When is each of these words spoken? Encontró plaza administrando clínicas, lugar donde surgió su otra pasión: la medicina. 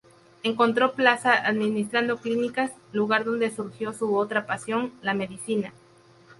Encontró 0.41 0.93
plaza 0.93 1.45
administrando 1.45 2.17
clínicas, 2.17 2.71
lugar 2.91 3.23
donde 3.23 3.51
surgió 3.55 3.93
su 3.93 4.17
otra 4.17 4.47
pasión: 4.47 4.91
la 5.03 5.13
medicina. 5.13 5.73